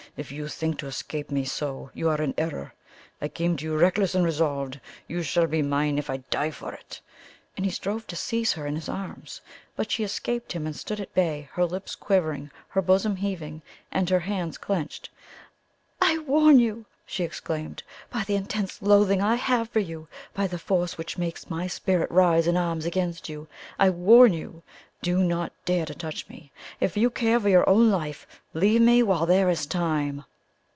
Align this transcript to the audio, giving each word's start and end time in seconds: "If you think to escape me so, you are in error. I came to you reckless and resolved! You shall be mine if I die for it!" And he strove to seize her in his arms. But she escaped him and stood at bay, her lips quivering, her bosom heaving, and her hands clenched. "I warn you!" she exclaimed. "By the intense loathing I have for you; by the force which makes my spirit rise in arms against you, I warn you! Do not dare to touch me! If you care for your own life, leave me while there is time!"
"If 0.17 0.29
you 0.29 0.49
think 0.49 0.77
to 0.79 0.87
escape 0.87 1.31
me 1.31 1.45
so, 1.45 1.89
you 1.93 2.09
are 2.09 2.21
in 2.21 2.33
error. 2.37 2.73
I 3.21 3.29
came 3.29 3.55
to 3.55 3.63
you 3.63 3.77
reckless 3.77 4.13
and 4.13 4.25
resolved! 4.25 4.77
You 5.07 5.23
shall 5.23 5.47
be 5.47 5.61
mine 5.61 5.97
if 5.97 6.09
I 6.09 6.17
die 6.17 6.51
for 6.51 6.73
it!" 6.73 6.99
And 7.55 7.63
he 7.65 7.71
strove 7.71 8.07
to 8.07 8.17
seize 8.17 8.51
her 8.51 8.67
in 8.67 8.75
his 8.75 8.89
arms. 8.89 9.39
But 9.77 9.89
she 9.89 10.03
escaped 10.03 10.51
him 10.51 10.65
and 10.67 10.75
stood 10.75 10.99
at 10.99 11.13
bay, 11.13 11.47
her 11.53 11.63
lips 11.63 11.95
quivering, 11.95 12.51
her 12.67 12.81
bosom 12.81 13.15
heaving, 13.15 13.61
and 13.89 14.09
her 14.09 14.19
hands 14.19 14.57
clenched. 14.57 15.09
"I 16.01 16.17
warn 16.17 16.59
you!" 16.59 16.87
she 17.05 17.23
exclaimed. 17.23 17.81
"By 18.09 18.23
the 18.25 18.35
intense 18.35 18.81
loathing 18.81 19.21
I 19.21 19.35
have 19.35 19.69
for 19.69 19.79
you; 19.79 20.09
by 20.33 20.45
the 20.45 20.59
force 20.59 20.97
which 20.97 21.17
makes 21.17 21.49
my 21.49 21.67
spirit 21.67 22.11
rise 22.11 22.47
in 22.47 22.57
arms 22.57 22.85
against 22.85 23.29
you, 23.29 23.47
I 23.79 23.89
warn 23.89 24.33
you! 24.33 24.61
Do 25.01 25.17
not 25.23 25.51
dare 25.65 25.87
to 25.87 25.95
touch 25.95 26.29
me! 26.29 26.51
If 26.79 26.95
you 26.95 27.09
care 27.09 27.39
for 27.39 27.49
your 27.49 27.67
own 27.67 27.89
life, 27.89 28.27
leave 28.53 28.81
me 28.81 29.01
while 29.01 29.25
there 29.25 29.49
is 29.49 29.65
time!" 29.65 30.25